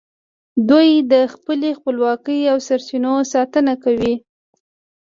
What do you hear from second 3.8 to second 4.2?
کوي